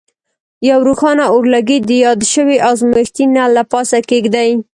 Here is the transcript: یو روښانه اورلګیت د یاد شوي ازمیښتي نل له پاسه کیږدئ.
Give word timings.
یو 0.69 0.79
روښانه 0.87 1.25
اورلګیت 1.33 1.83
د 1.87 1.91
یاد 2.05 2.19
شوي 2.33 2.57
ازمیښتي 2.69 3.25
نل 3.35 3.49
له 3.57 3.63
پاسه 3.71 3.97
کیږدئ. 4.09 4.49